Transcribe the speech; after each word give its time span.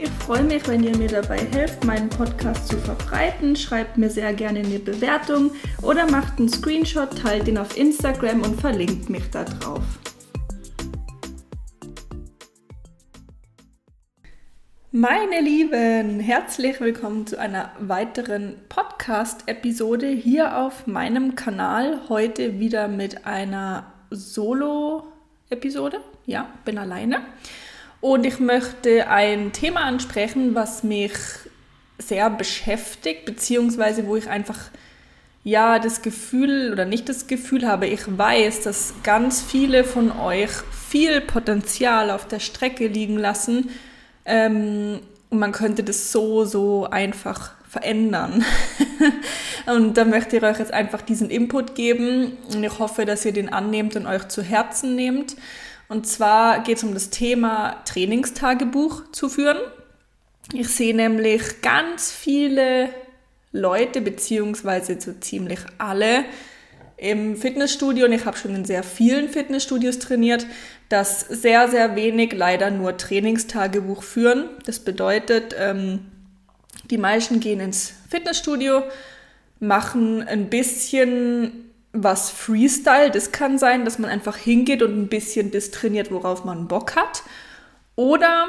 Ich 0.00 0.10
freue 0.10 0.44
mich, 0.44 0.68
wenn 0.68 0.84
ihr 0.84 0.96
mir 0.96 1.08
dabei 1.08 1.38
helft, 1.38 1.82
meinen 1.84 2.08
Podcast 2.08 2.68
zu 2.68 2.76
verbreiten. 2.76 3.56
Schreibt 3.56 3.98
mir 3.98 4.08
sehr 4.08 4.32
gerne 4.32 4.60
eine 4.60 4.78
Bewertung 4.78 5.50
oder 5.82 6.08
macht 6.08 6.38
einen 6.38 6.48
Screenshot, 6.48 7.18
teilt 7.18 7.48
ihn 7.48 7.58
auf 7.58 7.76
Instagram 7.76 8.42
und 8.42 8.60
verlinkt 8.60 9.10
mich 9.10 9.28
da 9.30 9.42
drauf. 9.42 9.82
Meine 14.92 15.40
Lieben, 15.40 16.20
herzlich 16.20 16.80
willkommen 16.80 17.26
zu 17.26 17.36
einer 17.36 17.72
weiteren 17.80 18.54
Podcast-Episode 18.68 20.06
hier 20.06 20.58
auf 20.58 20.86
meinem 20.86 21.34
Kanal. 21.34 22.02
Heute 22.08 22.60
wieder 22.60 22.86
mit 22.86 23.26
einer 23.26 23.92
Solo-Episode. 24.10 25.98
Ja, 26.24 26.48
bin 26.64 26.78
alleine. 26.78 27.22
Und 28.00 28.24
ich 28.24 28.38
möchte 28.38 29.08
ein 29.08 29.52
Thema 29.52 29.80
ansprechen, 29.80 30.54
was 30.54 30.84
mich 30.84 31.12
sehr 31.98 32.30
beschäftigt, 32.30 33.24
beziehungsweise 33.24 34.06
wo 34.06 34.16
ich 34.16 34.28
einfach 34.28 34.58
ja 35.42 35.78
das 35.78 36.02
Gefühl 36.02 36.70
oder 36.72 36.84
nicht 36.84 37.08
das 37.08 37.26
Gefühl 37.26 37.66
habe, 37.66 37.86
ich 37.86 38.02
weiß, 38.06 38.62
dass 38.62 38.94
ganz 39.02 39.42
viele 39.42 39.82
von 39.82 40.12
euch 40.12 40.50
viel 40.88 41.20
Potenzial 41.20 42.10
auf 42.10 42.28
der 42.28 42.38
Strecke 42.38 42.86
liegen 42.86 43.16
lassen 43.16 43.70
ähm, 44.24 45.00
und 45.30 45.38
man 45.38 45.52
könnte 45.52 45.82
das 45.82 46.12
so, 46.12 46.44
so 46.44 46.86
einfach 46.90 47.52
verändern. 47.68 48.44
und 49.66 49.96
da 49.96 50.04
möchte 50.04 50.38
ich 50.38 50.42
euch 50.42 50.58
jetzt 50.58 50.72
einfach 50.72 51.02
diesen 51.02 51.30
Input 51.30 51.74
geben 51.74 52.36
und 52.52 52.64
ich 52.64 52.78
hoffe, 52.78 53.04
dass 53.04 53.24
ihr 53.24 53.32
den 53.32 53.52
annehmt 53.52 53.96
und 53.96 54.06
euch 54.06 54.28
zu 54.28 54.42
Herzen 54.42 54.96
nehmt. 54.96 55.36
Und 55.88 56.06
zwar 56.06 56.62
geht 56.62 56.78
es 56.78 56.84
um 56.84 56.94
das 56.94 57.10
Thema 57.10 57.82
Trainingstagebuch 57.84 59.10
zu 59.12 59.28
führen. 59.28 59.58
Ich 60.52 60.68
sehe 60.68 60.94
nämlich 60.94 61.62
ganz 61.62 62.12
viele 62.12 62.90
Leute, 63.52 64.00
beziehungsweise 64.00 65.00
so 65.00 65.12
ziemlich 65.14 65.60
alle 65.78 66.24
im 66.98 67.36
Fitnessstudio, 67.36 68.06
und 68.06 68.12
ich 68.12 68.26
habe 68.26 68.36
schon 68.36 68.54
in 68.54 68.64
sehr 68.64 68.82
vielen 68.82 69.28
Fitnessstudios 69.28 69.98
trainiert, 69.98 70.46
dass 70.88 71.20
sehr, 71.20 71.68
sehr 71.68 71.96
wenig 71.96 72.32
leider 72.32 72.70
nur 72.70 72.96
Trainingstagebuch 72.96 74.02
führen. 74.02 74.48
Das 74.66 74.80
bedeutet, 74.80 75.54
ähm, 75.58 76.06
die 76.90 76.98
meisten 76.98 77.40
gehen 77.40 77.60
ins 77.60 77.92
Fitnessstudio, 78.10 78.82
machen 79.60 80.22
ein 80.22 80.50
bisschen 80.50 81.67
was 81.92 82.30
Freestyle. 82.30 83.10
Das 83.10 83.32
kann 83.32 83.58
sein, 83.58 83.84
dass 83.84 83.98
man 83.98 84.10
einfach 84.10 84.36
hingeht 84.36 84.82
und 84.82 84.98
ein 84.98 85.08
bisschen 85.08 85.50
das 85.50 85.70
trainiert, 85.70 86.10
worauf 86.10 86.44
man 86.44 86.68
Bock 86.68 86.96
hat. 86.96 87.22
Oder 87.96 88.48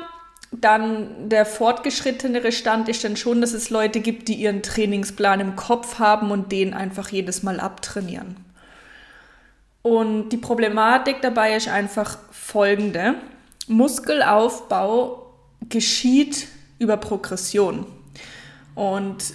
dann 0.51 1.29
der 1.29 1.45
fortgeschrittenere 1.45 2.51
Stand 2.51 2.89
ist 2.89 3.03
dann 3.03 3.17
schon, 3.17 3.41
dass 3.41 3.53
es 3.53 3.69
Leute 3.69 3.99
gibt, 3.99 4.27
die 4.27 4.35
ihren 4.35 4.63
Trainingsplan 4.63 5.39
im 5.39 5.55
Kopf 5.55 5.99
haben 5.99 6.31
und 6.31 6.51
den 6.51 6.73
einfach 6.73 7.09
jedes 7.09 7.43
Mal 7.43 7.59
abtrainieren. 7.59 8.35
Und 9.81 10.29
die 10.29 10.37
Problematik 10.37 11.21
dabei 11.21 11.55
ist 11.55 11.67
einfach 11.67 12.17
folgende. 12.31 13.15
Muskelaufbau 13.67 15.33
geschieht 15.69 16.47
über 16.79 16.97
Progression. 16.97 17.85
Und 18.75 19.33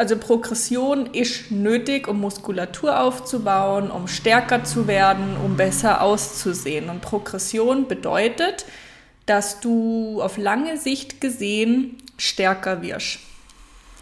also 0.00 0.16
Progression 0.16 1.12
ist 1.12 1.50
nötig, 1.50 2.08
um 2.08 2.20
Muskulatur 2.20 3.00
aufzubauen, 3.00 3.90
um 3.90 4.08
stärker 4.08 4.64
zu 4.64 4.86
werden, 4.86 5.36
um 5.44 5.58
besser 5.58 6.00
auszusehen. 6.00 6.88
Und 6.88 7.02
Progression 7.02 7.86
bedeutet, 7.86 8.64
dass 9.26 9.60
du 9.60 10.22
auf 10.22 10.38
lange 10.38 10.78
Sicht 10.78 11.20
gesehen 11.20 11.98
stärker 12.16 12.80
wirst. 12.80 13.18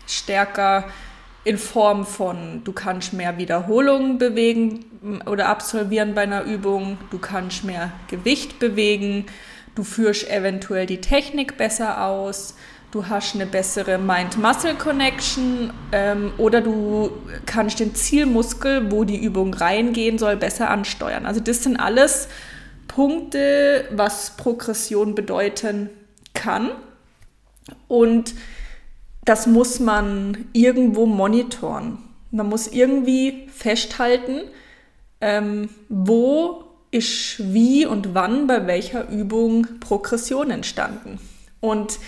Stärker 0.06 0.84
in 1.42 1.58
Form 1.58 2.06
von, 2.06 2.62
du 2.62 2.70
kannst 2.70 3.12
mehr 3.12 3.36
Wiederholungen 3.36 4.18
bewegen 4.18 4.84
oder 5.26 5.48
absolvieren 5.48 6.14
bei 6.14 6.22
einer 6.22 6.44
Übung, 6.44 6.96
du 7.10 7.18
kannst 7.18 7.64
mehr 7.64 7.90
Gewicht 8.06 8.60
bewegen, 8.60 9.26
du 9.74 9.82
führst 9.82 10.30
eventuell 10.30 10.86
die 10.86 11.00
Technik 11.00 11.56
besser 11.56 12.04
aus, 12.04 12.54
du 12.90 13.06
hast 13.06 13.34
eine 13.34 13.46
bessere 13.46 13.98
Mind-Muscle-Connection 13.98 15.72
ähm, 15.92 16.32
oder 16.38 16.60
du 16.60 17.10
kannst 17.46 17.80
den 17.80 17.94
Zielmuskel, 17.94 18.90
wo 18.90 19.04
die 19.04 19.22
Übung 19.22 19.52
reingehen 19.54 20.18
soll, 20.18 20.36
besser 20.36 20.70
ansteuern. 20.70 21.26
Also 21.26 21.40
das 21.40 21.62
sind 21.62 21.76
alles 21.76 22.28
Punkte, 22.86 23.86
was 23.90 24.36
Progression 24.36 25.14
bedeuten 25.14 25.90
kann. 26.34 26.70
Und 27.86 28.34
das 29.24 29.46
muss 29.46 29.78
man 29.78 30.46
irgendwo 30.54 31.04
monitoren. 31.04 31.98
Man 32.30 32.48
muss 32.48 32.66
irgendwie 32.66 33.48
festhalten, 33.52 34.40
ähm, 35.20 35.68
wo 35.90 36.64
ist 36.90 37.52
wie 37.52 37.84
und 37.84 38.14
wann 38.14 38.46
bei 38.46 38.66
welcher 38.66 39.10
Übung 39.10 39.66
Progression 39.80 40.50
entstanden. 40.50 41.18
Und 41.60 41.98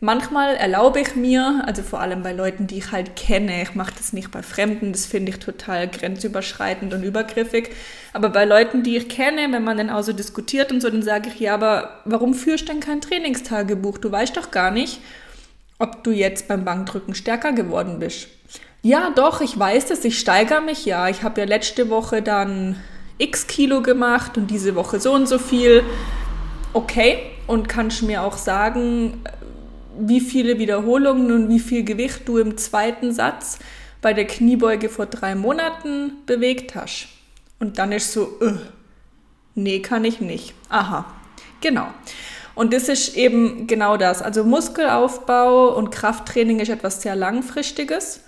Manchmal 0.00 0.56
erlaube 0.56 1.00
ich 1.00 1.16
mir, 1.16 1.62
also 1.66 1.82
vor 1.82 2.00
allem 2.00 2.22
bei 2.22 2.32
Leuten, 2.32 2.66
die 2.66 2.78
ich 2.78 2.92
halt 2.92 3.16
kenne, 3.16 3.62
ich 3.62 3.74
mache 3.74 3.94
das 3.96 4.12
nicht 4.12 4.30
bei 4.30 4.42
Fremden, 4.42 4.92
das 4.92 5.06
finde 5.06 5.30
ich 5.30 5.38
total 5.38 5.88
grenzüberschreitend 5.88 6.92
und 6.92 7.04
übergriffig, 7.04 7.70
aber 8.12 8.28
bei 8.28 8.44
Leuten, 8.44 8.82
die 8.82 8.96
ich 8.96 9.08
kenne, 9.08 9.50
wenn 9.52 9.64
man 9.64 9.78
dann 9.78 9.90
auch 9.90 10.02
so 10.02 10.12
diskutiert 10.12 10.72
und 10.72 10.82
so, 10.82 10.90
dann 10.90 11.02
sage 11.02 11.30
ich, 11.30 11.40
ja, 11.40 11.54
aber 11.54 12.00
warum 12.04 12.34
führst 12.34 12.68
du 12.68 12.72
denn 12.72 12.80
kein 12.80 13.00
Trainingstagebuch? 13.00 13.98
Du 13.98 14.12
weißt 14.12 14.36
doch 14.36 14.50
gar 14.50 14.70
nicht, 14.70 15.00
ob 15.78 16.04
du 16.04 16.10
jetzt 16.10 16.48
beim 16.48 16.64
Bankdrücken 16.64 17.14
stärker 17.14 17.52
geworden 17.52 17.98
bist. 17.98 18.28
Ja, 18.82 19.10
doch, 19.14 19.40
ich 19.40 19.58
weiß 19.58 19.86
das, 19.86 20.04
ich 20.04 20.18
steigere 20.18 20.60
mich, 20.60 20.84
ja. 20.84 21.08
Ich 21.08 21.22
habe 21.22 21.40
ja 21.40 21.46
letzte 21.46 21.88
Woche 21.88 22.20
dann 22.20 22.76
x 23.16 23.46
Kilo 23.46 23.80
gemacht 23.80 24.36
und 24.36 24.50
diese 24.50 24.74
Woche 24.74 25.00
so 25.00 25.12
und 25.12 25.26
so 25.26 25.38
viel. 25.38 25.82
Okay, 26.74 27.18
und 27.46 27.68
kannst 27.68 28.02
mir 28.02 28.22
auch 28.22 28.36
sagen, 28.36 29.22
wie 29.98 30.20
viele 30.20 30.58
Wiederholungen 30.58 31.30
und 31.32 31.48
wie 31.48 31.60
viel 31.60 31.84
Gewicht 31.84 32.26
du 32.26 32.38
im 32.38 32.56
zweiten 32.56 33.12
Satz 33.12 33.58
bei 34.00 34.12
der 34.12 34.26
Kniebeuge 34.26 34.88
vor 34.88 35.06
drei 35.06 35.34
Monaten 35.34 36.12
bewegt 36.26 36.74
hast. 36.74 37.08
Und 37.58 37.78
dann 37.78 37.92
ist 37.92 38.12
so, 38.12 38.38
äh, 38.40 38.52
nee, 39.54 39.80
kann 39.80 40.04
ich 40.04 40.20
nicht. 40.20 40.54
Aha, 40.68 41.06
genau. 41.60 41.86
Und 42.54 42.72
das 42.72 42.88
ist 42.88 43.16
eben 43.16 43.66
genau 43.66 43.96
das. 43.96 44.22
Also 44.22 44.44
Muskelaufbau 44.44 45.74
und 45.74 45.90
Krafttraining 45.90 46.60
ist 46.60 46.68
etwas 46.68 47.02
sehr 47.02 47.16
Langfristiges, 47.16 48.20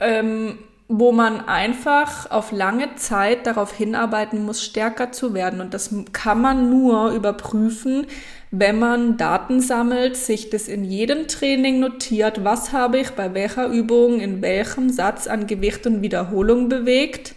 ähm, 0.00 0.58
wo 0.86 1.12
man 1.12 1.40
einfach 1.48 2.30
auf 2.30 2.52
lange 2.52 2.94
Zeit 2.96 3.46
darauf 3.46 3.72
hinarbeiten 3.72 4.44
muss, 4.44 4.62
stärker 4.62 5.12
zu 5.12 5.34
werden. 5.34 5.60
Und 5.60 5.74
das 5.74 5.94
kann 6.12 6.40
man 6.40 6.70
nur 6.70 7.10
überprüfen, 7.10 8.06
wenn 8.56 8.78
man 8.78 9.16
Daten 9.16 9.60
sammelt, 9.60 10.16
sich 10.16 10.48
das 10.48 10.68
in 10.68 10.84
jedem 10.84 11.26
Training 11.26 11.80
notiert, 11.80 12.44
was 12.44 12.72
habe 12.72 12.98
ich 12.98 13.10
bei 13.10 13.34
welcher 13.34 13.66
Übung, 13.66 14.20
in 14.20 14.42
welchem 14.42 14.90
Satz 14.90 15.26
an 15.26 15.48
Gewicht 15.48 15.86
und 15.88 16.02
Wiederholung 16.02 16.68
bewegt. 16.68 17.34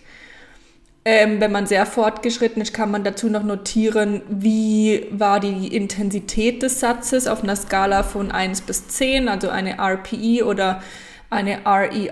Ähm, 1.06 1.40
wenn 1.40 1.52
man 1.52 1.66
sehr 1.66 1.88
fortgeschritten 1.88 2.62
ist, 2.62 2.74
kann 2.74 2.92
man 2.92 3.04
dazu 3.04 3.30
noch 3.30 3.42
notieren, 3.42 4.22
wie 4.30 5.08
war 5.10 5.40
die 5.40 5.76
Intensität 5.76 6.62
des 6.62 6.80
Satzes 6.82 7.28
auf 7.28 7.42
einer 7.42 7.56
Skala 7.56 8.04
von 8.04 8.32
1 8.32 8.62
bis 8.62 8.88
10, 8.90 9.28
also 9.28 9.50
eine 9.50 9.80
RPE 9.80 10.46
oder 10.46 10.84
eine 11.32 11.66
RER, 11.66 11.94
e 11.94 12.10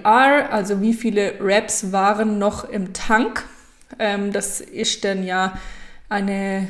also 0.49 0.81
wie 0.81 0.93
viele 0.93 1.33
Reps 1.39 1.91
waren 1.91 2.39
noch 2.39 2.67
im 2.67 2.93
Tank. 2.93 3.43
Ähm, 3.99 4.31
das 4.31 4.61
ist 4.61 5.05
dann 5.05 5.23
ja 5.23 5.59
eine 6.09 6.67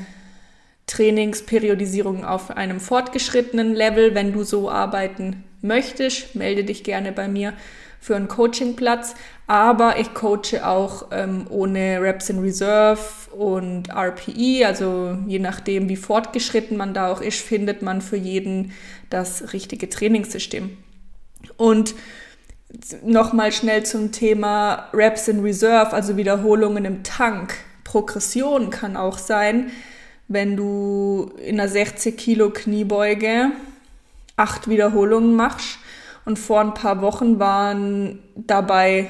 Trainingsperiodisierung 0.87 2.25
auf 2.25 2.51
einem 2.51 2.79
fortgeschrittenen 2.79 3.73
Level, 3.73 4.13
wenn 4.15 4.33
du 4.33 4.43
so 4.43 4.69
arbeiten 4.69 5.43
möchtest, 5.61 6.35
melde 6.35 6.63
dich 6.63 6.83
gerne 6.83 7.11
bei 7.11 7.27
mir 7.27 7.53
für 7.99 8.15
einen 8.15 8.27
Coachingplatz. 8.27 9.15
Aber 9.47 9.99
ich 9.99 10.13
coache 10.13 10.65
auch 10.65 11.07
ähm, 11.11 11.47
ohne 11.49 12.01
Reps 12.01 12.29
in 12.29 12.39
Reserve 12.39 12.99
und 13.31 13.89
RPE, 13.89 14.65
also 14.65 15.17
je 15.27 15.39
nachdem, 15.39 15.89
wie 15.89 15.95
fortgeschritten 15.95 16.77
man 16.77 16.93
da 16.93 17.11
auch 17.11 17.21
ist, 17.21 17.41
findet 17.41 17.81
man 17.81 18.01
für 18.01 18.17
jeden 18.17 18.71
das 19.09 19.53
richtige 19.53 19.89
Trainingssystem. 19.89 20.77
Und 21.57 21.95
nochmal 23.03 23.51
schnell 23.51 23.83
zum 23.83 24.11
Thema 24.11 24.89
Reps 24.93 25.27
in 25.27 25.41
Reserve, 25.41 25.93
also 25.93 26.17
Wiederholungen 26.17 26.85
im 26.85 27.03
Tank. 27.03 27.55
Progression 27.83 28.71
kann 28.71 28.97
auch 28.97 29.17
sein, 29.17 29.71
wenn 30.27 30.57
du 30.57 31.31
in 31.44 31.60
einer 31.60 31.69
60 31.69 32.18
Kilo 32.18 32.50
Kniebeuge 32.50 33.51
acht 34.36 34.68
Wiederholungen 34.68 35.36
machst 35.36 35.77
und 36.25 36.39
vor 36.39 36.62
ein 36.62 36.74
paar 36.74 37.01
Wochen 37.01 37.39
waren 37.39 38.19
dabei 38.36 39.07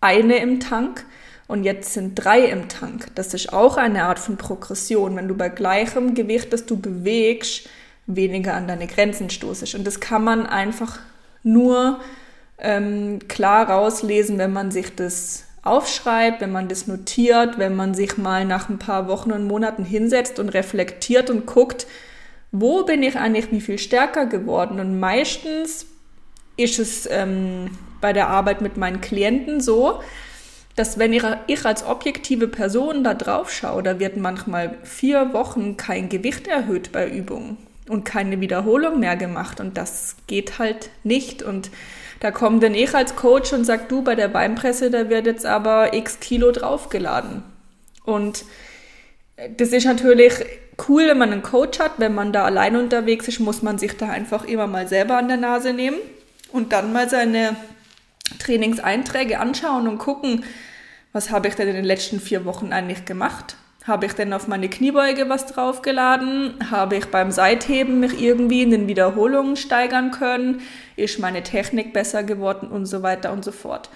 eine 0.00 0.38
im 0.38 0.60
Tank 0.60 1.04
und 1.46 1.64
jetzt 1.64 1.94
sind 1.94 2.14
drei 2.14 2.44
im 2.44 2.68
Tank. 2.68 3.06
Das 3.14 3.32
ist 3.32 3.52
auch 3.52 3.76
eine 3.76 4.04
Art 4.04 4.18
von 4.18 4.36
Progression, 4.36 5.16
wenn 5.16 5.28
du 5.28 5.34
bei 5.34 5.48
gleichem 5.48 6.14
Gewicht, 6.14 6.52
das 6.52 6.66
du 6.66 6.76
bewegst, 6.78 7.68
weniger 8.06 8.54
an 8.54 8.68
deine 8.68 8.86
Grenzen 8.86 9.30
stoßest. 9.30 9.74
Und 9.74 9.86
das 9.86 10.00
kann 10.00 10.24
man 10.24 10.46
einfach 10.46 10.98
nur 11.42 12.00
ähm, 12.58 13.20
klar 13.28 13.70
rauslesen, 13.70 14.38
wenn 14.38 14.52
man 14.52 14.70
sich 14.70 14.94
das 14.94 15.44
aufschreibt, 15.62 16.40
wenn 16.40 16.52
man 16.52 16.68
das 16.68 16.86
notiert, 16.86 17.58
wenn 17.58 17.76
man 17.76 17.94
sich 17.94 18.16
mal 18.16 18.44
nach 18.44 18.68
ein 18.68 18.78
paar 18.78 19.08
Wochen 19.08 19.32
und 19.32 19.46
Monaten 19.46 19.84
hinsetzt 19.84 20.38
und 20.38 20.48
reflektiert 20.50 21.30
und 21.30 21.46
guckt, 21.46 21.86
wo 22.52 22.84
bin 22.84 23.02
ich 23.02 23.16
eigentlich 23.16 23.50
wie 23.52 23.60
viel 23.60 23.78
stärker 23.78 24.26
geworden? 24.26 24.80
Und 24.80 24.98
meistens 24.98 25.86
ist 26.56 26.78
es 26.78 27.08
ähm, 27.10 27.70
bei 28.00 28.12
der 28.12 28.28
Arbeit 28.28 28.60
mit 28.60 28.76
meinen 28.76 29.00
Klienten 29.00 29.60
so, 29.60 30.00
dass 30.78 30.98
wenn 30.98 31.12
ich, 31.12 31.24
als 31.64 31.84
objektive 31.84 32.46
Person 32.46 33.02
da 33.02 33.14
drauf 33.14 33.52
schaue, 33.52 33.82
da 33.82 33.98
wird 33.98 34.16
manchmal 34.16 34.76
vier 34.84 35.32
Wochen 35.32 35.76
kein 35.76 36.08
Gewicht 36.08 36.46
erhöht 36.46 36.92
bei 36.92 37.08
Übungen 37.08 37.56
und 37.88 38.04
keine 38.04 38.40
Wiederholung 38.40 39.00
mehr 39.00 39.16
gemacht 39.16 39.60
und 39.60 39.76
das 39.76 40.16
geht 40.28 40.60
halt 40.60 40.90
nicht 41.02 41.42
und 41.42 41.70
da 42.20 42.30
kommt 42.30 42.62
dann 42.62 42.74
ich 42.74 42.94
als 42.94 43.16
Coach 43.16 43.52
und 43.52 43.64
sagt, 43.64 43.90
du, 43.90 44.02
bei 44.02 44.14
der 44.14 44.28
Beinpresse, 44.28 44.90
da 44.90 45.08
wird 45.08 45.26
jetzt 45.26 45.46
aber 45.46 45.94
x 45.94 46.20
Kilo 46.20 46.50
draufgeladen. 46.50 47.42
Und 48.04 48.44
das 49.56 49.68
ist 49.68 49.84
natürlich 49.84 50.34
cool, 50.88 51.06
wenn 51.08 51.18
man 51.18 51.32
einen 51.32 51.42
Coach 51.42 51.78
hat. 51.78 51.92
Wenn 51.98 52.14
man 52.14 52.32
da 52.32 52.44
allein 52.44 52.76
unterwegs 52.76 53.28
ist, 53.28 53.40
muss 53.40 53.62
man 53.62 53.78
sich 53.78 53.96
da 53.96 54.08
einfach 54.08 54.44
immer 54.44 54.66
mal 54.66 54.88
selber 54.88 55.16
an 55.16 55.28
der 55.28 55.36
Nase 55.36 55.72
nehmen 55.72 55.98
und 56.50 56.72
dann 56.72 56.92
mal 56.92 57.08
seine 57.08 57.56
Trainingseinträge 58.38 59.38
anschauen 59.38 59.86
und 59.86 59.98
gucken, 59.98 60.44
was 61.12 61.30
habe 61.30 61.48
ich 61.48 61.54
denn 61.54 61.68
in 61.68 61.76
den 61.76 61.84
letzten 61.84 62.20
vier 62.20 62.44
Wochen 62.44 62.72
eigentlich 62.72 63.04
gemacht? 63.04 63.56
Habe 63.88 64.04
ich 64.04 64.12
denn 64.12 64.34
auf 64.34 64.48
meine 64.48 64.68
Kniebeuge 64.68 65.30
was 65.30 65.46
draufgeladen? 65.46 66.70
Habe 66.70 66.96
ich 66.96 67.06
beim 67.06 67.30
Seitheben 67.30 68.00
mich 68.00 68.20
irgendwie 68.20 68.62
in 68.62 68.70
den 68.70 68.86
Wiederholungen 68.86 69.56
steigern 69.56 70.10
können? 70.10 70.60
Ist 70.96 71.18
meine 71.18 71.42
Technik 71.42 71.94
besser 71.94 72.22
geworden 72.22 72.68
und 72.68 72.84
so 72.84 73.02
weiter 73.02 73.32
und 73.32 73.46
so 73.46 73.50
fort. 73.50 73.88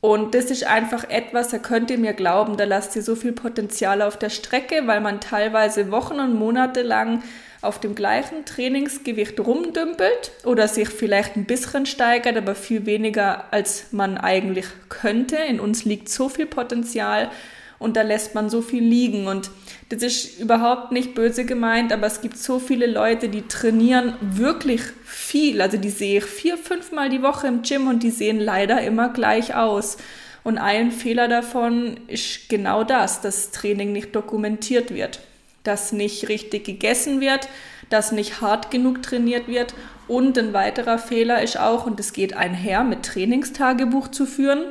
Und 0.00 0.34
das 0.34 0.46
ist 0.46 0.64
einfach 0.64 1.08
etwas, 1.08 1.50
da 1.50 1.58
könnt 1.58 1.90
ihr 1.90 1.98
mir 1.98 2.14
glauben, 2.14 2.56
da 2.56 2.64
lasst 2.64 2.96
ihr 2.96 3.02
so 3.02 3.14
viel 3.14 3.32
Potenzial 3.32 4.02
auf 4.02 4.16
der 4.16 4.30
Strecke, 4.30 4.82
weil 4.86 5.00
man 5.00 5.20
teilweise 5.20 5.92
Wochen 5.92 6.20
und 6.20 6.34
Monate 6.34 6.82
lang 6.82 7.22
auf 7.62 7.78
dem 7.78 7.94
gleichen 7.94 8.44
Trainingsgewicht 8.44 9.38
rumdümpelt 9.38 10.32
oder 10.44 10.66
sich 10.66 10.88
vielleicht 10.88 11.36
ein 11.36 11.46
bisschen 11.46 11.86
steigert, 11.86 12.36
aber 12.36 12.54
viel 12.56 12.86
weniger, 12.86 13.44
als 13.52 13.92
man 13.92 14.18
eigentlich 14.18 14.66
könnte. 14.88 15.36
In 15.36 15.60
uns 15.60 15.84
liegt 15.84 16.08
so 16.08 16.28
viel 16.28 16.46
Potenzial 16.46 17.30
und 17.78 17.96
da 17.96 18.02
lässt 18.02 18.34
man 18.34 18.50
so 18.50 18.62
viel 18.62 18.82
liegen. 18.82 19.26
Und 19.26 19.50
das 19.88 20.02
ist 20.02 20.40
überhaupt 20.40 20.92
nicht 20.92 21.14
böse 21.14 21.44
gemeint, 21.44 21.92
aber 21.92 22.06
es 22.06 22.20
gibt 22.20 22.36
so 22.36 22.58
viele 22.58 22.86
Leute, 22.86 23.28
die 23.28 23.42
trainieren 23.42 24.14
wirklich 24.20 24.82
viel. 25.04 25.60
Also 25.60 25.76
die 25.76 25.90
sehe 25.90 26.18
ich 26.18 26.24
vier, 26.24 26.58
fünfmal 26.58 27.08
die 27.08 27.22
Woche 27.22 27.46
im 27.46 27.62
Gym 27.62 27.88
und 27.88 28.02
die 28.02 28.10
sehen 28.10 28.40
leider 28.40 28.82
immer 28.82 29.10
gleich 29.10 29.54
aus. 29.54 29.96
Und 30.44 30.58
ein 30.58 30.92
Fehler 30.92 31.28
davon 31.28 32.00
ist 32.06 32.48
genau 32.48 32.84
das, 32.84 33.20
dass 33.20 33.50
Training 33.50 33.92
nicht 33.92 34.14
dokumentiert 34.16 34.94
wird, 34.94 35.20
dass 35.62 35.92
nicht 35.92 36.28
richtig 36.28 36.64
gegessen 36.64 37.20
wird, 37.20 37.48
dass 37.90 38.12
nicht 38.12 38.40
hart 38.40 38.70
genug 38.70 39.02
trainiert 39.02 39.46
wird. 39.46 39.74
Und 40.06 40.38
ein 40.38 40.54
weiterer 40.54 40.98
Fehler 40.98 41.42
ist 41.42 41.58
auch, 41.58 41.86
und 41.86 42.00
es 42.00 42.12
geht 42.12 42.34
einher 42.34 42.82
mit 42.82 43.04
Trainingstagebuch 43.04 44.08
zu 44.08 44.24
führen, 44.24 44.64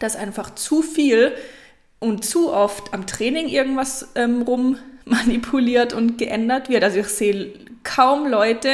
dass 0.00 0.16
einfach 0.16 0.54
zu 0.54 0.82
viel 0.82 1.32
und 2.00 2.24
zu 2.24 2.52
oft 2.52 2.92
am 2.94 3.06
Training 3.06 3.48
irgendwas 3.48 4.08
ähm, 4.14 4.42
rum 4.42 4.78
manipuliert 5.04 5.92
und 5.92 6.18
geändert 6.18 6.68
wird. 6.68 6.84
Also 6.84 6.98
ich 6.98 7.08
sehe 7.08 7.52
kaum 7.82 8.26
Leute, 8.26 8.68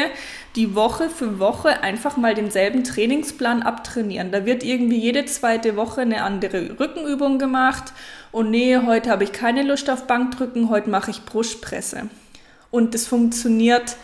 die 0.56 0.74
Woche 0.74 1.08
für 1.08 1.38
Woche 1.38 1.82
einfach 1.82 2.16
mal 2.16 2.34
denselben 2.34 2.84
Trainingsplan 2.84 3.62
abtrainieren. 3.62 4.32
Da 4.32 4.44
wird 4.44 4.64
irgendwie 4.64 4.98
jede 4.98 5.24
zweite 5.24 5.76
Woche 5.76 6.00
eine 6.00 6.22
andere 6.22 6.78
Rückenübung 6.80 7.38
gemacht 7.38 7.92
und 8.32 8.50
nee, 8.50 8.76
heute 8.76 9.10
habe 9.10 9.24
ich 9.24 9.32
keine 9.32 9.62
Lust 9.62 9.88
auf 9.88 10.06
Bankdrücken, 10.06 10.68
heute 10.68 10.90
mache 10.90 11.12
ich 11.12 11.24
Brustpresse. 11.24 12.08
Und 12.70 12.94
das 12.94 13.06
funktioniert 13.06 13.96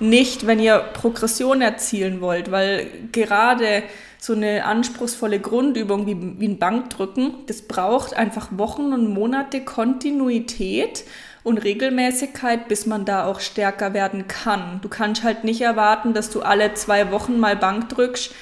nicht, 0.00 0.46
wenn 0.46 0.58
ihr 0.58 0.78
Progression 0.78 1.62
erzielen 1.62 2.20
wollt, 2.20 2.50
weil 2.50 2.86
gerade 3.12 3.82
so 4.20 4.34
eine 4.34 4.64
anspruchsvolle 4.66 5.40
Grundübung 5.40 6.06
wie, 6.06 6.38
wie 6.38 6.48
ein 6.48 6.58
Bankdrücken, 6.58 7.34
das 7.46 7.62
braucht 7.62 8.14
einfach 8.14 8.48
Wochen 8.52 8.92
und 8.92 9.12
Monate 9.12 9.62
Kontinuität 9.64 11.04
und 11.42 11.58
Regelmäßigkeit, 11.58 12.68
bis 12.68 12.84
man 12.84 13.06
da 13.06 13.24
auch 13.24 13.40
stärker 13.40 13.94
werden 13.94 14.28
kann. 14.28 14.80
Du 14.82 14.90
kannst 14.90 15.24
halt 15.24 15.44
nicht 15.44 15.62
erwarten, 15.62 16.12
dass 16.12 16.28
du 16.28 16.42
alle 16.42 16.74
zwei 16.74 17.10
Wochen 17.10 17.40
mal 17.40 17.56
Bank 17.56 17.88
drückst 17.88 18.34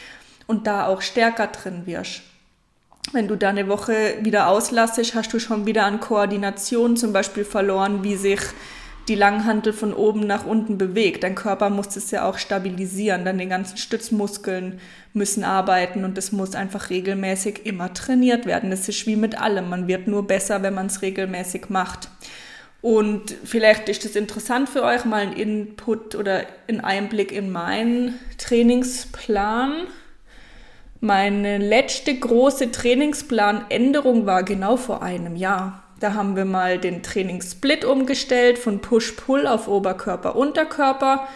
und 0.49 0.67
da 0.67 0.87
auch 0.87 1.01
stärker 1.01 1.47
drin 1.47 1.83
wirst. 1.87 2.23
Wenn 3.13 3.29
du 3.29 3.37
da 3.37 3.51
eine 3.51 3.69
Woche 3.69 4.17
wieder 4.21 4.49
auslassest, 4.49 5.15
hast 5.15 5.33
du 5.33 5.39
schon 5.39 5.65
wieder 5.65 5.85
an 5.85 6.01
Koordination 6.01 6.97
zum 6.97 7.13
Beispiel 7.13 7.45
verloren, 7.45 8.03
wie 8.03 8.17
sich 8.17 8.41
die 9.09 9.15
Langhantel 9.15 9.73
von 9.73 9.95
oben 9.95 10.21
nach 10.21 10.45
unten 10.45 10.77
bewegt. 10.77 11.23
Dein 11.23 11.35
Körper 11.35 11.71
muss 11.71 11.97
es 11.97 12.11
ja 12.11 12.29
auch 12.29 12.39
stabilisieren. 12.39 13.25
Dann 13.25 13.39
die 13.39 13.49
ganzen 13.49 13.79
Stützmuskeln 13.79 14.81
müssen 15.15 15.45
arbeiten 15.45 16.05
und 16.05 16.19
das 16.19 16.33
muss 16.33 16.55
einfach 16.55 16.91
regelmäßig 16.91 17.65
immer 17.65 17.95
trainiert 17.95 18.45
werden. 18.45 18.71
Das 18.71 18.89
ist 18.89 19.07
wie 19.07 19.17
mit 19.17 19.41
allem. 19.41 19.71
Man 19.71 19.89
wird 19.89 20.07
nur 20.07 20.27
besser, 20.27 20.63
wenn 20.63 20.75
man 20.75 20.87
es 20.87 21.03
regelmäßig 21.03 21.71
macht. 21.71 22.09
Und 22.81 23.35
vielleicht 23.45 23.89
ist 23.89 24.05
es 24.05 24.15
interessant 24.15 24.69
für 24.69 24.83
euch, 24.83 25.05
mal 25.05 25.23
einen 25.23 25.33
Input 25.33 26.15
oder 26.15 26.43
einen 26.69 26.81
Einblick 26.81 27.33
in 27.33 27.51
meinen 27.51 28.15
Trainingsplan. 28.37 29.87
Meine 31.01 31.59
letzte 31.59 32.15
große 32.15 32.71
Trainingsplanänderung 32.71 34.27
war 34.27 34.43
genau 34.43 34.77
vor 34.77 35.03
einem 35.03 35.35
Jahr. 35.35 35.88
Da 36.01 36.15
haben 36.15 36.37
wir 36.37 36.45
mal 36.45 36.79
den 36.79 37.03
Trainingssplit 37.03 37.85
umgestellt 37.85 38.59
von 38.59 38.81
Push-Pull 38.81 39.47
auf 39.47 39.67
Oberkörper-Unterkörper. 39.67 41.27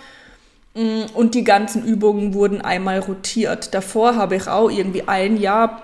Mm, 0.75 1.03
und 1.15 1.35
die 1.35 1.45
ganzen 1.45 1.85
Übungen 1.85 2.35
wurden 2.35 2.61
einmal 2.61 3.01
rotiert. 3.01 3.75
Davor 3.75 4.17
habe 4.17 4.37
ich 4.37 4.49
auch 4.49 4.71
irgendwie 4.71 5.09
ein 5.09 5.37
Jahr 5.37 5.83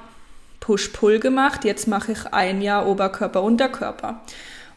Push-Pull 0.60 1.18
gemacht. 1.18 1.64
Jetzt 1.64 1.88
mache 1.88 2.12
ich 2.12 2.32
ein 2.32 2.62
Jahr 2.62 2.86
Oberkörper-Unterkörper. 2.86 4.20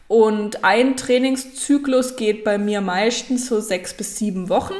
Und 0.08 0.64
ein 0.64 0.96
Trainingszyklus 0.96 2.16
geht 2.16 2.44
bei 2.44 2.58
mir 2.58 2.80
meistens 2.80 3.46
so 3.46 3.60
sechs 3.60 3.94
bis 3.94 4.18
sieben 4.18 4.48
Wochen. 4.48 4.74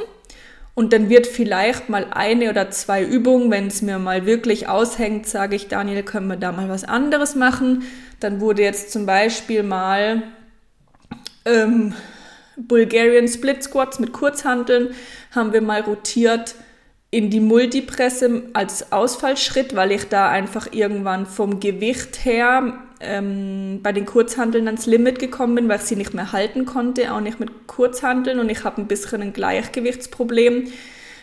Und 0.75 0.91
dann 0.91 1.09
wird 1.09 1.27
vielleicht 1.27 1.89
mal 1.89 2.07
eine 2.11 2.49
oder 2.49 2.71
zwei 2.71 3.03
Übungen, 3.03 3.51
wenn 3.51 3.67
es 3.67 3.81
mir 3.81 3.99
mal 3.99 4.25
wirklich 4.25 4.67
aushängt, 4.67 5.27
sage 5.27 5.55
ich, 5.55 5.67
Daniel, 5.67 6.01
können 6.03 6.27
wir 6.27 6.35
da 6.35 6.51
mal 6.51 6.67
was 6.67 6.83
anderes 6.83 7.35
machen. 7.35 7.83
Dann 8.19 8.41
wurde 8.41 8.63
jetzt 8.63 8.91
zum 8.91 9.05
Beispiel 9.05 9.61
mal 9.61 10.23
ähm, 11.45 11.93
Bulgarian 12.57 13.27
Split 13.27 13.63
Squats 13.63 13.99
mit 13.99 14.13
Kurzhanteln, 14.13 14.95
haben 15.31 15.53
wir 15.53 15.61
mal 15.61 15.81
rotiert 15.81 16.55
in 17.11 17.29
die 17.29 17.39
Multipresse 17.39 18.43
als 18.53 18.91
Ausfallschritt, 18.91 19.75
weil 19.75 19.91
ich 19.91 20.09
da 20.09 20.29
einfach 20.29 20.69
irgendwann 20.71 21.27
vom 21.27 21.59
Gewicht 21.59 22.25
her 22.25 22.79
ähm, 23.03 23.79
bei 23.83 23.91
den 23.91 24.05
Kurzhanteln 24.05 24.67
ans 24.67 24.85
Limit 24.85 25.19
gekommen 25.19 25.55
bin, 25.55 25.69
weil 25.69 25.77
ich 25.77 25.83
sie 25.83 25.95
nicht 25.95 26.13
mehr 26.13 26.31
halten 26.31 26.65
konnte, 26.65 27.13
auch 27.13 27.21
nicht 27.21 27.39
mit 27.39 27.67
Kurzhanteln 27.67 28.39
und 28.39 28.49
ich 28.49 28.63
habe 28.63 28.81
ein 28.81 28.87
bisschen 28.87 29.21
ein 29.21 29.33
Gleichgewichtsproblem. 29.33 30.67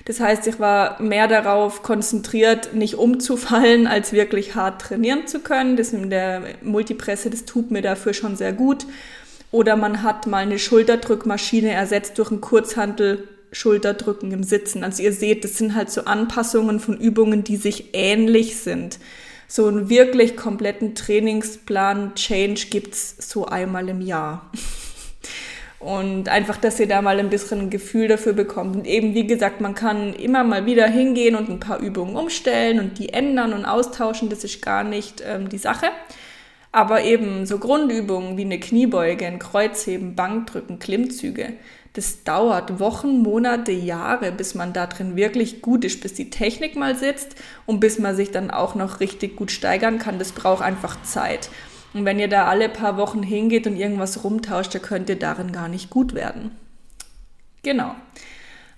Das 0.04 0.20
heißt, 0.20 0.46
ich 0.46 0.58
war 0.58 1.00
mehr 1.00 1.28
darauf 1.28 1.82
konzentriert, 1.82 2.74
nicht 2.74 2.94
umzufallen, 2.94 3.86
als 3.86 4.12
wirklich 4.12 4.54
hart 4.54 4.80
trainieren 4.80 5.26
zu 5.26 5.40
können. 5.40 5.76
Das 5.76 5.92
in 5.92 6.10
der 6.10 6.42
Multipresse, 6.62 7.30
das 7.30 7.44
tut 7.44 7.70
mir 7.70 7.82
dafür 7.82 8.14
schon 8.14 8.36
sehr 8.36 8.52
gut. 8.52 8.86
Oder 9.52 9.76
man 9.76 10.02
hat 10.02 10.26
mal 10.26 10.38
eine 10.38 10.58
Schulterdrückmaschine 10.58 11.72
ersetzt 11.72 12.18
durch 12.18 12.30
einen 12.30 12.40
Kurzhantel 12.40 13.28
Schulterdrücken 13.52 14.32
im 14.32 14.42
Sitzen. 14.42 14.84
Also 14.84 15.02
ihr 15.02 15.12
seht, 15.12 15.44
das 15.44 15.58
sind 15.58 15.74
halt 15.74 15.90
so 15.90 16.04
Anpassungen 16.04 16.80
von 16.80 16.96
Übungen, 16.96 17.44
die 17.44 17.56
sich 17.56 17.90
ähnlich 17.92 18.56
sind. 18.56 18.98
So 19.52 19.66
einen 19.66 19.88
wirklich 19.88 20.36
kompletten 20.36 20.94
Trainingsplan 20.94 22.14
Change 22.14 22.66
gibt's 22.70 23.16
so 23.18 23.46
einmal 23.46 23.88
im 23.88 24.00
Jahr. 24.00 24.48
Und 25.80 26.28
einfach, 26.28 26.56
dass 26.56 26.78
ihr 26.78 26.86
da 26.86 27.02
mal 27.02 27.18
ein 27.18 27.30
bisschen 27.30 27.62
ein 27.62 27.70
Gefühl 27.70 28.06
dafür 28.06 28.32
bekommt. 28.32 28.76
Und 28.76 28.86
eben, 28.86 29.12
wie 29.14 29.26
gesagt, 29.26 29.60
man 29.60 29.74
kann 29.74 30.14
immer 30.14 30.44
mal 30.44 30.66
wieder 30.66 30.86
hingehen 30.86 31.34
und 31.34 31.48
ein 31.48 31.58
paar 31.58 31.80
Übungen 31.80 32.14
umstellen 32.14 32.78
und 32.78 33.00
die 33.00 33.12
ändern 33.12 33.52
und 33.52 33.64
austauschen. 33.64 34.28
Das 34.28 34.44
ist 34.44 34.62
gar 34.62 34.84
nicht 34.84 35.20
ähm, 35.26 35.48
die 35.48 35.58
Sache. 35.58 35.86
Aber 36.70 37.02
eben 37.02 37.44
so 37.44 37.58
Grundübungen 37.58 38.36
wie 38.36 38.44
eine 38.44 38.60
Kniebeuge, 38.60 39.26
ein 39.26 39.40
Kreuzheben, 39.40 40.14
Bankdrücken, 40.14 40.78
Klimmzüge, 40.78 41.54
das 41.94 42.22
dauert 42.22 42.78
Wochen, 42.78 43.18
Monate, 43.18 43.72
Jahre, 43.72 44.30
bis 44.30 44.54
man 44.54 44.72
da 44.72 44.86
drin 44.86 45.16
wirklich 45.16 45.60
gut 45.60 45.84
ist, 45.84 46.00
bis 46.00 46.14
die 46.14 46.30
Technik 46.30 46.76
mal 46.76 46.96
sitzt 46.96 47.34
und 47.66 47.80
bis 47.80 47.98
man 47.98 48.14
sich 48.14 48.30
dann 48.30 48.50
auch 48.50 48.74
noch 48.76 49.00
richtig 49.00 49.36
gut 49.36 49.50
steigern 49.50 49.98
kann. 49.98 50.18
Das 50.18 50.32
braucht 50.32 50.62
einfach 50.62 51.02
Zeit. 51.02 51.50
Und 51.92 52.04
wenn 52.04 52.20
ihr 52.20 52.28
da 52.28 52.46
alle 52.46 52.68
paar 52.68 52.96
Wochen 52.96 53.22
hingeht 53.22 53.66
und 53.66 53.76
irgendwas 53.76 54.22
rumtauscht, 54.22 54.74
dann 54.74 54.82
könnt 54.82 55.08
ihr 55.08 55.18
darin 55.18 55.50
gar 55.50 55.68
nicht 55.68 55.90
gut 55.90 56.14
werden. 56.14 56.52
Genau. 57.62 57.94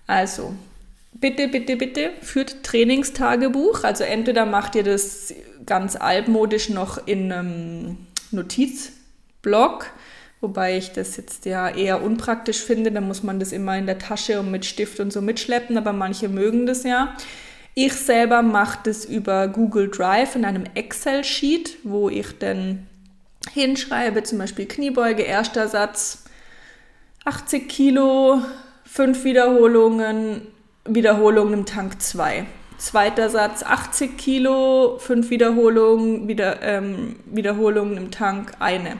Also, 0.06 0.54
bitte, 1.12 1.48
bitte, 1.48 1.76
bitte 1.76 2.10
führt 2.22 2.64
Trainingstagebuch. 2.64 3.84
Also 3.84 4.04
entweder 4.04 4.46
macht 4.46 4.74
ihr 4.74 4.84
das 4.84 5.34
ganz 5.66 5.96
altmodisch 5.96 6.70
noch 6.70 7.06
in 7.06 7.30
einem 7.30 7.96
Notizblock, 8.30 9.86
wobei 10.42 10.76
ich 10.76 10.92
das 10.92 11.16
jetzt 11.16 11.46
ja 11.46 11.70
eher 11.70 12.02
unpraktisch 12.02 12.60
finde. 12.60 12.92
Da 12.92 13.00
muss 13.00 13.22
man 13.22 13.40
das 13.40 13.52
immer 13.52 13.78
in 13.78 13.86
der 13.86 13.98
Tasche 13.98 14.40
und 14.40 14.50
mit 14.50 14.66
Stift 14.66 15.00
und 15.00 15.12
so 15.12 15.22
mitschleppen, 15.22 15.78
aber 15.78 15.94
manche 15.94 16.28
mögen 16.28 16.66
das 16.66 16.82
ja. 16.82 17.16
Ich 17.74 17.94
selber 17.94 18.42
mache 18.42 18.80
das 18.84 19.06
über 19.06 19.48
Google 19.48 19.88
Drive 19.88 20.36
in 20.36 20.44
einem 20.44 20.64
Excel-Sheet, 20.74 21.78
wo 21.84 22.10
ich 22.10 22.38
dann 22.38 22.86
hinschreibe, 23.54 24.22
zum 24.24 24.38
Beispiel 24.38 24.66
Kniebeuge, 24.66 25.22
erster 25.22 25.68
Satz, 25.68 26.24
80 27.24 27.68
Kilo, 27.68 28.42
5 28.84 29.24
Wiederholungen, 29.24 30.42
Wiederholungen 30.84 31.54
im 31.54 31.66
Tank 31.66 32.02
2. 32.02 32.44
Zweiter 32.78 33.30
Satz 33.30 33.62
80 33.62 34.18
Kilo, 34.18 34.98
5 34.98 35.30
Wiederholungen, 35.30 36.26
wieder, 36.26 36.60
ähm, 36.62 37.16
Wiederholungen 37.26 37.96
im 37.96 38.10
Tank 38.10 38.54
eine. 38.58 38.96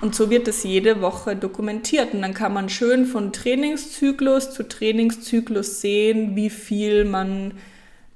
Und 0.00 0.14
so 0.14 0.30
wird 0.30 0.48
es 0.48 0.62
jede 0.62 1.02
Woche 1.02 1.36
dokumentiert. 1.36 2.14
Und 2.14 2.22
dann 2.22 2.34
kann 2.34 2.54
man 2.54 2.68
schön 2.68 3.06
von 3.06 3.32
Trainingszyklus 3.32 4.52
zu 4.52 4.66
Trainingszyklus 4.66 5.80
sehen, 5.80 6.36
wie 6.36 6.50
viel 6.50 7.04
man 7.04 7.52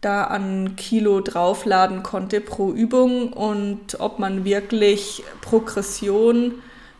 da 0.00 0.25
an 0.25 0.76
Kilo 0.76 1.21
draufladen 1.21 2.03
konnte 2.03 2.41
pro 2.41 2.73
Übung 2.73 3.33
und 3.33 4.00
ob 4.00 4.19
man 4.19 4.45
wirklich 4.45 5.23
Progression 5.41 6.55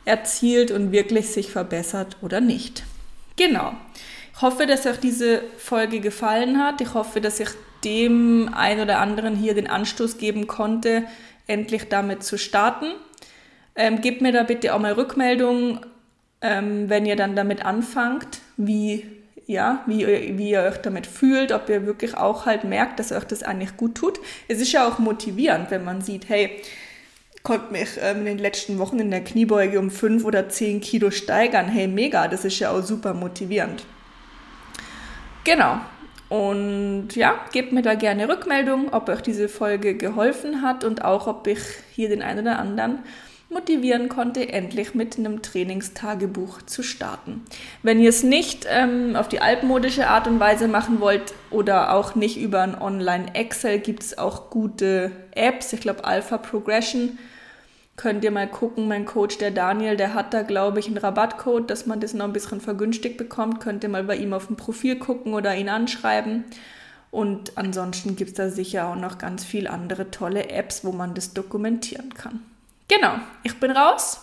erzielt 0.05 0.71
und 0.71 0.93
wirklich 0.93 1.29
sich 1.29 1.51
verbessert 1.51 2.17
oder 2.23 2.41
nicht. 2.41 2.83
Genau. 3.37 3.75
Ich 4.35 4.43
hoffe, 4.43 4.67
dass 4.67 4.87
euch 4.87 4.99
diese 4.99 5.43
Folge 5.59 6.01
gefallen 6.01 6.59
hat. 6.59 6.81
Ich 6.81 6.95
hoffe, 6.95 7.21
dass 7.21 7.41
ich 7.41 7.49
dem 7.85 8.51
einen 8.55 8.81
oder 8.81 8.99
anderen 9.01 9.37
hier 9.37 9.55
den 9.55 9.69
Anstoß 9.69 10.19
geben 10.19 10.47
konnte, 10.47 11.05
endlich 11.47 11.89
damit 11.89 12.25
zu 12.25 12.39
starten. 12.39 12.87
Ähm, 13.77 14.01
gebt 14.01 14.21
mir 14.21 14.33
da 14.33 14.43
bitte 14.45 14.75
auch 14.75 14.79
mal 14.79 14.93
Rückmeldung, 14.93 15.81
ähm, 16.41 16.89
wenn 16.89 17.07
ihr 17.07 17.17
dann 17.17 17.35
damit 17.35 17.65
anfangt, 17.65 18.41
wie 18.57 19.05
ja, 19.47 19.85
wie, 19.87 20.07
wie 20.39 20.51
ihr 20.51 20.63
euch 20.63 20.79
damit 20.79 21.07
fühlt, 21.07 21.53
ob 21.53 21.69
ihr 21.69 21.85
wirklich 21.87 22.17
auch 22.17 22.47
halt 22.47 22.65
merkt, 22.65 22.99
dass 22.99 23.13
euch 23.13 23.25
das 23.25 23.43
eigentlich 23.43 23.77
gut 23.77 23.95
tut. 23.95 24.19
Es 24.49 24.61
ist 24.61 24.73
ja 24.73 24.89
auch 24.89 24.99
motivierend, 24.99 25.71
wenn 25.71 25.85
man 25.85 26.01
sieht, 26.01 26.29
hey, 26.29 26.63
konnte 27.43 27.73
mich 27.73 27.91
ähm, 28.01 28.21
in 28.21 28.25
den 28.25 28.39
letzten 28.39 28.79
Wochen 28.79 28.99
in 28.99 29.11
der 29.11 29.23
Kniebeuge 29.23 29.79
um 29.79 29.91
fünf 29.91 30.25
oder 30.25 30.49
zehn 30.49 30.81
Kilo 30.81 31.11
steigern. 31.11 31.69
Hey, 31.69 31.87
mega, 31.87 32.27
das 32.27 32.45
ist 32.45 32.59
ja 32.59 32.71
auch 32.71 32.83
super 32.83 33.13
motivierend. 33.13 33.85
Genau. 35.45 35.79
Und 36.31 37.09
ja, 37.15 37.39
gebt 37.53 37.73
mir 37.73 37.83
da 37.83 37.95
gerne 37.95 38.29
Rückmeldung, 38.29 38.93
ob 38.95 39.11
euch 39.11 39.21
diese 39.21 39.51
Folge 39.51 39.95
geholfen 39.95 40.63
hat 40.63 40.85
und 40.85 41.05
auch, 41.05 41.27
ob 41.27 41.47
ich 41.47 41.61
hier 41.93 42.09
den 42.09 42.23
einen 42.23 42.47
oder 42.47 42.59
anderen 42.59 43.01
motivieren 43.55 44.11
konnte, 44.11 44.53
endlich 44.53 44.95
mit 44.95 45.19
einem 45.19 45.41
Trainingstagebuch 45.41 46.61
zu 46.63 46.83
starten. 46.83 47.43
Wenn 47.83 48.01
ihr 48.01 48.11
es 48.11 48.23
nicht 48.23 48.67
ähm, 48.69 49.17
auf 49.17 49.29
die 49.29 49.41
altmodische 49.41 50.09
Art 50.09 50.27
und 50.27 50.39
Weise 50.41 50.69
machen 50.69 51.01
wollt 51.01 51.33
oder 51.51 51.95
auch 51.95 52.15
nicht 52.15 52.37
über 52.37 52.61
ein 52.61 52.79
Online-Excel, 52.79 53.79
gibt 53.79 54.03
es 54.03 54.19
auch 54.19 54.51
gute 54.51 55.13
Apps. 55.31 55.73
Ich 55.73 55.81
glaube, 55.81 56.05
Alpha 56.05 56.37
Progression 56.37 57.19
könnt 57.97 58.25
ihr 58.25 58.31
mal 58.31 58.49
gucken. 58.49 58.89
Mein 58.89 59.07
Coach, 59.07 59.39
der 59.39 59.51
Daniel, 59.51 59.97
der 59.97 60.15
hat 60.15 60.35
da, 60.35 60.43
glaube 60.43 60.81
ich, 60.81 60.89
einen 60.89 60.99
Rabattcode, 60.99 61.71
dass 61.71 61.87
man 61.87 62.01
das 62.01 62.13
noch 62.13 62.27
ein 62.27 62.33
bisschen 62.33 62.61
vergünstigt 62.61 63.17
bekommt. 63.17 63.61
Könnt 63.61 63.85
ihr 63.85 63.89
mal 63.89 64.05
bei 64.05 64.17
ihm 64.17 64.35
auf 64.35 64.49
dem 64.49 64.57
Profil 64.57 64.97
gucken 64.99 65.33
oder 65.33 65.55
ihn 65.55 65.69
anschreiben. 65.69 66.45
Und 67.11 67.57
ansonsten 67.57 68.17
gibt 68.17 68.31
es 68.33 68.37
da 68.37 68.51
sicher 68.51 68.89
auch 68.89 68.97
noch 68.97 69.19
ganz 69.19 69.45
viele 69.45 69.71
andere 69.71 70.11
tolle 70.11 70.51
Apps, 70.51 70.85
wo 70.85 70.91
man 70.91 71.15
das 71.15 71.33
dokumentieren 71.33 72.13
kann. 72.13 72.41
Genau, 72.89 73.15
ich 73.43 73.59
bin 73.61 73.71
raus. 73.71 74.21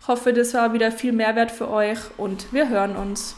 Ich 0.00 0.08
hoffe, 0.08 0.32
das 0.32 0.54
war 0.54 0.72
wieder 0.72 0.90
viel 0.90 1.12
Mehrwert 1.12 1.50
für 1.50 1.70
euch 1.70 1.98
und 2.16 2.52
wir 2.52 2.68
hören 2.68 2.96
uns. 2.96 3.36